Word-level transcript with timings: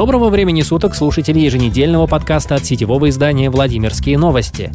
Доброго 0.00 0.30
времени 0.30 0.62
суток, 0.62 0.94
слушатели 0.94 1.40
еженедельного 1.40 2.06
подкаста 2.06 2.54
от 2.54 2.64
сетевого 2.64 3.10
издания 3.10 3.50
«Владимирские 3.50 4.16
новости». 4.16 4.72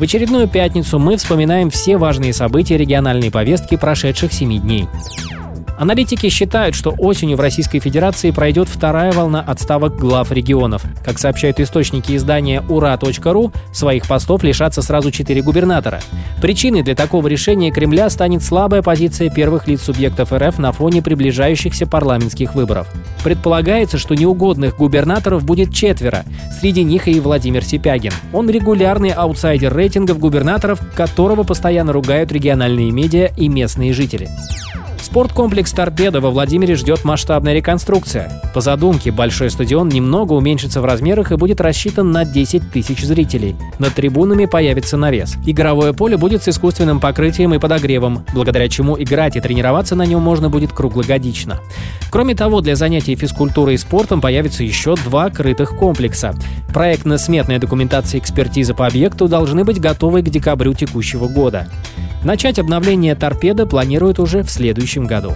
В 0.00 0.02
очередную 0.02 0.48
пятницу 0.48 0.98
мы 0.98 1.16
вспоминаем 1.16 1.70
все 1.70 1.96
важные 1.96 2.32
события 2.32 2.76
региональной 2.76 3.30
повестки 3.30 3.76
прошедших 3.76 4.32
семи 4.32 4.58
дней. 4.58 4.88
Аналитики 5.78 6.28
считают, 6.28 6.76
что 6.76 6.90
осенью 6.90 7.36
в 7.36 7.40
Российской 7.40 7.80
Федерации 7.80 8.30
пройдет 8.30 8.68
вторая 8.68 9.12
волна 9.12 9.40
отставок 9.40 9.96
глав 9.96 10.30
регионов. 10.30 10.82
Как 11.04 11.18
сообщают 11.18 11.58
источники 11.60 12.16
издания 12.16 12.62
ура.ру, 12.68 13.52
своих 13.72 14.06
постов 14.06 14.42
лишатся 14.44 14.82
сразу 14.82 15.10
четыре 15.10 15.42
губернатора. 15.42 16.00
Причиной 16.40 16.82
для 16.82 16.94
такого 16.94 17.26
решения 17.26 17.72
Кремля 17.72 18.08
станет 18.08 18.42
слабая 18.42 18.82
позиция 18.82 19.30
первых 19.30 19.66
лиц 19.66 19.82
субъектов 19.82 20.32
РФ 20.32 20.58
на 20.58 20.72
фоне 20.72 21.02
приближающихся 21.02 21.86
парламентских 21.86 22.54
выборов. 22.54 22.88
Предполагается, 23.24 23.98
что 23.98 24.14
неугодных 24.14 24.76
губернаторов 24.76 25.44
будет 25.44 25.74
четверо. 25.74 26.24
Среди 26.60 26.84
них 26.84 27.08
и 27.08 27.18
Владимир 27.18 27.64
Сипягин. 27.64 28.12
Он 28.32 28.48
регулярный 28.48 29.10
аутсайдер 29.10 29.74
рейтингов 29.74 30.18
губернаторов, 30.18 30.80
которого 30.94 31.42
постоянно 31.42 31.92
ругают 31.92 32.30
региональные 32.30 32.90
медиа 32.90 33.30
и 33.36 33.48
местные 33.48 33.92
жители. 33.92 34.28
Спорткомплекс 35.04 35.70
«Торпедо» 35.70 36.22
во 36.22 36.30
Владимире 36.30 36.76
ждет 36.76 37.04
масштабная 37.04 37.52
реконструкция. 37.52 38.40
По 38.54 38.62
задумке, 38.62 39.10
большой 39.10 39.50
стадион 39.50 39.90
немного 39.90 40.32
уменьшится 40.32 40.80
в 40.80 40.86
размерах 40.86 41.30
и 41.30 41.36
будет 41.36 41.60
рассчитан 41.60 42.10
на 42.10 42.24
10 42.24 42.72
тысяч 42.72 43.04
зрителей. 43.04 43.54
Над 43.78 43.92
трибунами 43.92 44.46
появится 44.46 44.96
навес. 44.96 45.36
Игровое 45.44 45.92
поле 45.92 46.16
будет 46.16 46.42
с 46.42 46.48
искусственным 46.48 47.00
покрытием 47.00 47.52
и 47.52 47.58
подогревом, 47.58 48.24
благодаря 48.32 48.66
чему 48.70 48.98
играть 48.98 49.36
и 49.36 49.42
тренироваться 49.42 49.94
на 49.94 50.06
нем 50.06 50.22
можно 50.22 50.48
будет 50.48 50.72
круглогодично. 50.72 51.60
Кроме 52.10 52.34
того, 52.34 52.62
для 52.62 52.74
занятий 52.74 53.14
физкультурой 53.14 53.74
и 53.74 53.78
спортом 53.78 54.22
появится 54.22 54.64
еще 54.64 54.96
два 54.96 55.28
крытых 55.28 55.76
комплекса. 55.76 56.34
Проектно-сметная 56.72 57.58
документация 57.58 58.18
и 58.18 58.22
экспертиза 58.22 58.72
по 58.72 58.86
объекту 58.86 59.28
должны 59.28 59.64
быть 59.64 59.80
готовы 59.80 60.22
к 60.22 60.30
декабрю 60.30 60.72
текущего 60.72 61.28
года. 61.28 61.68
Начать 62.24 62.58
обновление 62.58 63.14
торпеда 63.14 63.66
планируют 63.66 64.18
уже 64.18 64.42
в 64.42 64.50
следующем 64.50 65.06
году. 65.06 65.34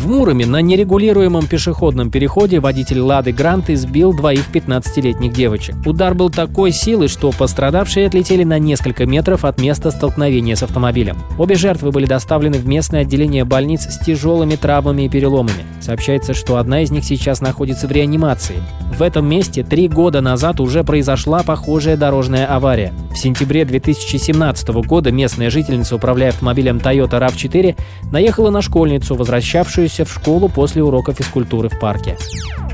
В 0.00 0.08
Муроме 0.08 0.46
на 0.46 0.62
нерегулируемом 0.62 1.46
пешеходном 1.46 2.10
переходе 2.10 2.58
водитель 2.58 3.00
«Лады 3.00 3.32
Грант» 3.32 3.68
избил 3.68 4.14
двоих 4.14 4.46
15-летних 4.50 5.30
девочек. 5.30 5.74
Удар 5.84 6.14
был 6.14 6.30
такой 6.30 6.72
силы, 6.72 7.06
что 7.06 7.32
пострадавшие 7.32 8.06
отлетели 8.06 8.42
на 8.42 8.58
несколько 8.58 9.04
метров 9.04 9.44
от 9.44 9.60
места 9.60 9.90
столкновения 9.90 10.56
с 10.56 10.62
автомобилем. 10.62 11.18
Обе 11.38 11.54
жертвы 11.54 11.90
были 11.92 12.06
доставлены 12.06 12.56
в 12.56 12.66
местное 12.66 13.02
отделение 13.02 13.44
больниц 13.44 13.82
с 13.82 13.98
тяжелыми 13.98 14.56
травмами 14.56 15.02
и 15.02 15.08
переломами. 15.10 15.66
Сообщается, 15.82 16.32
что 16.32 16.56
одна 16.56 16.80
из 16.80 16.90
них 16.90 17.04
сейчас 17.04 17.42
находится 17.42 17.86
в 17.86 17.92
реанимации. 17.92 18.56
В 18.96 19.02
этом 19.02 19.28
месте 19.28 19.62
три 19.62 19.86
года 19.86 20.22
назад 20.22 20.60
уже 20.60 20.82
произошла 20.82 21.42
похожая 21.42 21.98
дорожная 21.98 22.46
авария. 22.46 22.94
В 23.12 23.18
сентябре 23.18 23.66
2017 23.66 24.68
года 24.86 25.12
местная 25.12 25.50
жительница, 25.50 25.96
управляя 25.96 26.30
автомобилем 26.30 26.78
Toyota 26.78 27.20
RAV4, 27.20 27.76
наехала 28.10 28.50
на 28.50 28.62
школьницу, 28.62 29.14
возвращавшуюся 29.14 29.89
в 29.98 30.12
школу 30.12 30.48
после 30.48 30.82
урока 30.82 31.12
физкультуры 31.12 31.68
в 31.68 31.78
парке. 31.78 32.16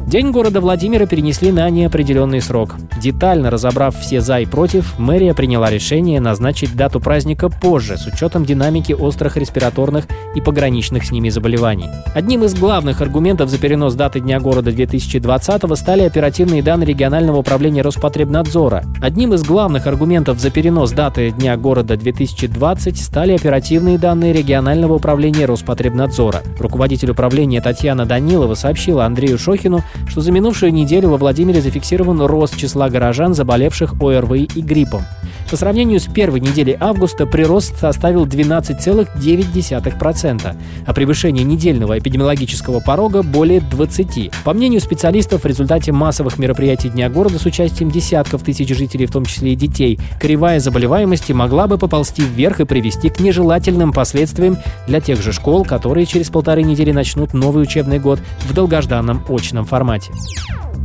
День 0.07 0.31
города 0.31 0.61
Владимира 0.61 1.05
перенесли 1.05 1.51
на 1.51 1.69
неопределенный 1.69 2.41
срок. 2.41 2.77
Детально 3.03 3.51
разобрав 3.51 3.99
все 3.99 4.21
«за» 4.21 4.39
и 4.39 4.47
«против», 4.47 4.97
мэрия 5.01 5.35
приняла 5.35 5.69
решение 5.69 6.21
назначить 6.21 6.77
дату 6.77 7.01
праздника 7.01 7.49
позже, 7.49 7.97
с 7.97 8.07
учетом 8.07 8.45
динамики 8.45 8.93
острых 8.93 9.37
респираторных 9.37 10.07
и 10.37 10.41
пограничных 10.41 11.05
с 11.05 11.11
ними 11.11 11.29
заболеваний. 11.29 11.89
Одним 12.15 12.45
из 12.45 12.55
главных 12.55 13.01
аргументов 13.01 13.51
за 13.51 13.59
перенос 13.59 13.95
даты 13.95 14.21
Дня 14.21 14.39
города 14.39 14.71
2020 14.71 15.77
стали 15.77 16.03
оперативные 16.03 16.63
данные 16.63 16.87
регионального 16.87 17.39
управления 17.39 17.83
Роспотребнадзора. 17.83 18.85
Одним 19.03 19.35
из 19.35 19.43
главных 19.43 19.89
аргументов 19.89 20.39
за 20.39 20.53
перенос 20.53 20.93
даты 20.93 21.33
Дня 21.33 21.57
города 21.57 21.97
2020 21.97 22.97
стали 22.97 23.33
оперативные 23.33 23.99
данные 23.99 24.33
регионального 24.33 24.95
управления 24.95 25.47
Роспотребнадзора. 25.47 26.43
Руководитель 26.61 27.11
управления 27.11 27.61
Татьяна 27.61 28.07
Данилова 28.07 28.55
сообщила 28.55 29.05
Андрею 29.05 29.37
Шохину, 29.37 29.83
что 30.09 30.21
за 30.21 30.33
минувшую 30.33 30.73
неделю 30.73 31.11
во 31.11 31.17
Владимире 31.17 31.61
зафиксирован 31.61 32.21
рост 32.23 32.57
числа 32.57 32.89
горожан, 32.89 33.35
заболевших 33.35 33.95
ОРВИ 34.01 34.49
и 34.55 34.61
гриппом. 34.61 35.03
По 35.51 35.57
сравнению 35.57 35.99
с 36.01 36.07
первой 36.07 36.41
неделей 36.41 36.77
августа 36.79 37.25
прирост 37.25 37.79
составил 37.79 38.27
12,9%, 38.27 40.57
а 40.85 40.93
превышение 40.93 41.45
недельного 41.45 41.99
эпидемиологического 42.01 42.81
порога 42.81 43.23
более 43.23 43.61
20. 43.61 44.33
По 44.45 44.53
мнению 44.53 44.81
специалистов, 44.81 45.45
в 45.45 45.47
результате 45.47 45.93
массовых 45.93 46.39
мероприятий 46.39 46.89
Дня 46.89 47.09
города 47.09 47.39
с 47.39 47.47
участием 47.47 47.93
десятков 47.93 48.43
тысяч 48.43 48.77
жителей, 48.77 49.07
в 49.07 49.13
том 49.13 49.25
числе 49.25 49.53
и 49.53 49.57
детей, 49.57 50.01
кривая 50.21 50.59
заболеваемости 50.59 51.31
могла 51.33 51.69
бы 51.69 51.79
поползти 51.79 52.23
вверх 52.23 52.59
и 52.59 52.65
привести 52.65 53.09
к 53.09 53.21
нежелательным 53.21 53.93
последствиям 53.93 54.59
для 54.89 55.01
тех 55.01 55.23
же 55.23 55.33
школ, 55.33 55.65
которые 55.65 56.07
через 56.07 56.29
полторы 56.29 56.65
недели 56.65 56.91
начнут 56.91 57.35
новый 57.35 57.63
учебный 57.63 58.01
год 58.01 58.19
в 58.49 58.53
долгожданном 58.53 59.23
очном 59.29 59.65
формате. 59.65 60.11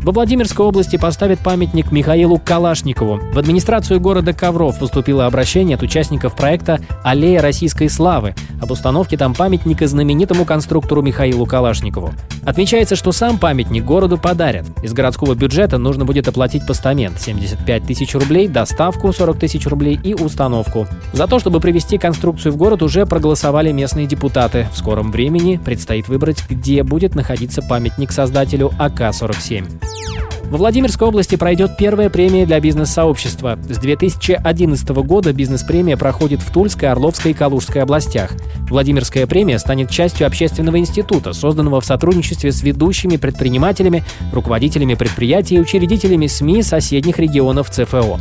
Во 0.04 0.12
Владимирской 0.12 0.66
области 0.66 0.98
поставят 0.98 1.42
памятник 1.42 1.92
Михаилу 1.92 2.42
Калашникову. 2.44 3.20
В 3.34 3.38
администрацию 3.38 4.00
города 4.00 4.34
Ковров 4.52 4.80
поступило 4.80 5.28
обращение 5.28 5.76
от 5.76 5.82
участников 5.82 6.36
проекта 6.36 6.82
«Аллея 7.04 7.42
российской 7.42 7.88
славы» 7.88 8.36
об 8.62 8.70
установке 8.70 9.16
там 9.16 9.34
памятника 9.34 9.88
знаменитому 9.88 10.44
конструктору 10.44 11.02
Михаилу 11.02 11.46
Калашникову. 11.46 12.14
Отмечается, 12.44 12.98
что 12.98 13.14
сам 13.14 13.38
памятник 13.38 13.86
городу 13.86 14.18
подарят. 14.18 14.66
Из 14.84 14.92
городского 14.92 15.36
бюджета 15.36 15.78
нужно 15.78 16.04
будет 16.04 16.28
оплатить 16.28 16.68
постамент 16.68 17.18
75 17.22 17.86
тысяч 17.86 18.14
рублей, 18.14 18.50
доставку 18.50 19.14
40 19.14 19.40
тысяч 19.40 19.66
рублей 19.68 19.98
и 20.04 20.14
установку. 20.14 20.86
За 21.14 21.28
то, 21.28 21.40
чтобы 21.40 21.62
привести 21.62 21.98
конструкцию 21.98 22.52
в 22.52 22.58
город, 22.58 22.84
уже 22.84 23.06
проголосовали 23.06 23.72
местные 23.72 24.06
депутаты. 24.06 24.68
В 24.74 24.78
скором 24.78 25.14
времени 25.14 25.62
предстоит 25.64 26.10
выбрать, 26.10 26.44
где 26.50 26.84
будет 26.84 27.16
находиться 27.16 27.62
памятник 27.62 28.12
создателю 28.12 28.72
АК-47. 28.78 30.21
Во 30.52 30.58
Владимирской 30.58 31.08
области 31.08 31.38
пройдет 31.38 31.78
первая 31.78 32.10
премия 32.10 32.46
для 32.46 32.60
бизнес-сообщества. 32.60 33.58
С 33.70 33.78
2011 33.78 34.90
года 34.90 35.32
бизнес-премия 35.32 35.96
проходит 35.96 36.42
в 36.42 36.52
Тульской, 36.52 36.90
Орловской 36.90 37.32
и 37.32 37.34
Калужской 37.34 37.82
областях. 37.82 38.34
Владимирская 38.70 39.26
премия 39.28 39.60
станет 39.60 39.90
частью 39.90 40.28
общественного 40.28 40.78
института, 40.78 41.32
созданного 41.32 41.80
в 41.80 41.86
сотрудничестве 41.86 42.52
с 42.52 42.64
ведущими 42.64 43.16
предпринимателями, 43.16 44.04
руководителями 44.34 44.96
предприятий 44.96 45.56
и 45.56 45.62
учредителями 45.62 46.28
СМИ 46.28 46.64
соседних 46.64 47.18
регионов 47.18 47.70
ЦФО. 47.70 48.20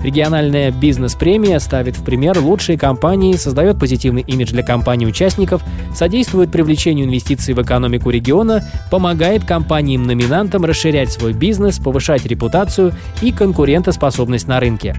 Региональная 0.00 0.70
бизнес-премия 0.70 1.58
ставит 1.60 1.96
в 1.96 2.04
пример 2.04 2.38
лучшие 2.38 2.78
компании, 2.78 3.34
создает 3.34 3.78
позитивный 3.78 4.22
имидж 4.22 4.52
для 4.52 4.62
компаний-участников, 4.62 5.62
содействует 5.94 6.50
привлечению 6.50 7.06
инвестиций 7.06 7.54
в 7.54 7.62
экономику 7.62 8.10
региона, 8.10 8.62
помогает 8.90 9.44
компаниям-номинантам 9.44 10.64
расширять 10.64 11.12
свой 11.12 11.32
бизнес, 11.32 11.78
повышать 11.78 12.26
репутацию 12.26 12.92
и 13.22 13.32
конкурентоспособность 13.32 14.46
на 14.46 14.60
рынке. 14.60 14.94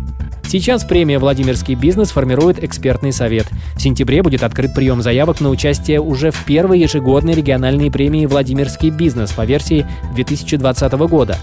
Сейчас 0.47 0.85
премия 0.85 1.19
«Владимирский 1.19 1.75
бизнес» 1.75 2.11
формирует 2.11 2.63
экспертный 2.63 3.11
совет. 3.11 3.47
В 3.75 3.81
сентябре 3.81 4.23
будет 4.23 4.43
открыт 4.43 4.73
прием 4.73 5.01
заявок 5.01 5.41
на 5.41 5.49
участие 5.49 5.99
уже 5.99 6.31
в 6.31 6.45
первой 6.45 6.79
ежегодной 6.79 7.33
региональной 7.33 7.91
премии 7.91 8.25
«Владимирский 8.25 8.89
бизнес» 8.89 9.33
по 9.33 9.43
версии 9.43 9.85
2020 10.15 10.93
года. 11.09 11.37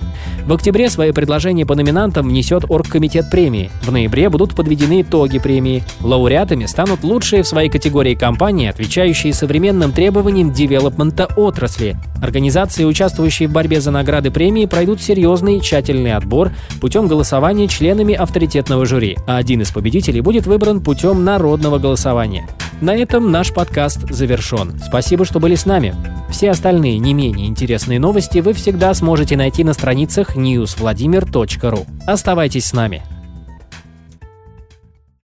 В 0.47 0.55
октябре 0.55 0.89
свои 0.89 1.13
предложения 1.13 1.67
по 1.67 1.75
номинантам 1.75 2.29
внесет 2.29 2.65
оргкомитет 2.71 3.31
премии. 3.31 3.71
В 3.83 3.93
ноябре 3.93 4.31
будут 4.31 4.55
подведены 4.55 5.03
итоги 5.03 5.39
премии. 5.39 5.83
Лауреатами 6.01 6.65
станут 6.65 7.05
лучшие 7.05 7.43
в 7.43 7.47
своей 7.47 7.69
категории 7.69 8.15
компании, 8.15 8.69
отвечающие 8.69 9.35
современным 9.35 9.93
требованиям 9.93 10.51
девелопмента 10.51 11.29
отрасли. 11.37 11.97
Организации, 12.23 12.85
участвующие 12.85 13.49
в 13.49 13.53
борьбе 13.53 13.83
за 13.83 13.91
награды 13.91 14.31
премии, 14.31 14.65
пройдут 14.65 15.03
серьезный 15.03 15.61
тщательный 15.61 16.15
отбор 16.15 16.53
путем 16.81 17.07
голосования 17.07 17.69
членами 17.69 18.15
авторитетного 18.15 18.87
жюри, 18.95 19.19
а 19.27 19.39
один 19.39 19.61
из 19.61 19.73
победителей 19.73 20.21
будет 20.21 20.47
выбран 20.47 20.81
путем 20.81 21.25
народного 21.25 21.79
голосования. 21.79 22.49
На 22.81 22.95
этом 22.95 23.33
наш 23.33 23.53
подкаст 23.53 24.09
завершен. 24.09 24.79
Спасибо, 24.79 25.25
что 25.25 25.41
были 25.41 25.57
с 25.57 25.67
нами. 25.67 25.97
Все 26.31 26.51
остальные 26.51 26.99
не 26.99 27.13
менее 27.13 27.49
интересные 27.49 27.99
новости 27.99 28.39
вы 28.39 28.53
всегда 28.53 28.95
сможете 28.95 29.37
найти 29.37 29.65
на 29.65 29.73
страницах 29.73 30.37
newsvladimir.ru. 30.37 31.87
Оставайтесь 32.07 32.67
с 32.67 32.73
нами. 32.73 33.03